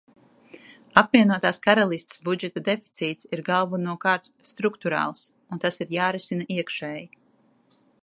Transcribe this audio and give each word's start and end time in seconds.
Apvienotās 1.01 1.59
Karalistes 1.67 2.23
budžeta 2.31 2.63
deficīts 2.71 3.29
ir 3.37 3.45
galvenokārt 3.51 4.27
strukturāls, 4.55 5.25
un 5.57 5.63
tas 5.67 5.83
ir 5.85 5.97
jārisina 6.01 6.53
iekšēji. 6.61 7.09